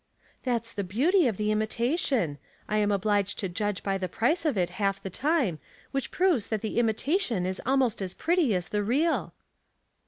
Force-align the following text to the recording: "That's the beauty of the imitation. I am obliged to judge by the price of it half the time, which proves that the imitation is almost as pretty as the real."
"That's 0.45 0.73
the 0.73 0.83
beauty 0.83 1.27
of 1.27 1.37
the 1.37 1.51
imitation. 1.51 2.39
I 2.67 2.77
am 2.79 2.91
obliged 2.91 3.37
to 3.37 3.47
judge 3.47 3.83
by 3.83 3.99
the 3.99 4.09
price 4.09 4.45
of 4.45 4.57
it 4.57 4.71
half 4.81 4.99
the 4.99 5.11
time, 5.11 5.59
which 5.91 6.09
proves 6.09 6.47
that 6.47 6.61
the 6.61 6.79
imitation 6.79 7.45
is 7.45 7.61
almost 7.67 8.01
as 8.01 8.15
pretty 8.15 8.55
as 8.55 8.69
the 8.69 8.81
real." 8.81 9.35